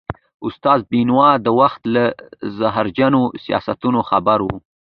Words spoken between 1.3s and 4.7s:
د وخت له زهرجنو سیاستونو خبر و.